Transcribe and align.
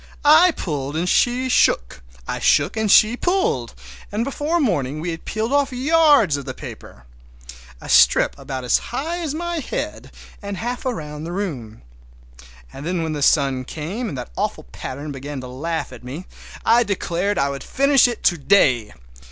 I 0.25 0.49
pulled 0.53 0.95
and 0.97 1.07
she 1.07 1.47
shook, 1.47 2.01
I 2.27 2.39
shook 2.39 2.75
and 2.75 2.89
she 2.91 3.15
pulled, 3.15 3.75
and 4.11 4.23
before 4.23 4.59
morning 4.59 4.99
we 4.99 5.11
had 5.11 5.25
peeled 5.25 5.53
off 5.53 5.71
yards 5.71 6.37
of 6.37 6.45
that 6.45 6.57
paper. 6.57 7.05
A 7.79 7.87
strip 7.87 8.35
about 8.35 8.63
as 8.63 8.79
high 8.89 9.19
as 9.19 9.35
my 9.35 9.59
head 9.59 10.11
and 10.41 10.57
half 10.57 10.87
around 10.87 11.23
the 11.23 11.31
room. 11.31 11.83
And 12.73 12.83
then 12.83 13.03
when 13.03 13.13
the 13.13 13.21
sun 13.21 13.63
came 13.63 14.09
and 14.09 14.17
that 14.17 14.31
awful 14.35 14.63
pattern 14.71 15.11
began 15.11 15.39
to 15.41 15.47
laugh 15.47 15.93
at 15.93 16.03
me 16.03 16.25
I 16.65 16.81
declared 16.81 17.37
I 17.37 17.49
would 17.49 17.63
finish 17.63 18.07
it 18.07 18.23
to 18.23 18.39
day! 18.39 18.95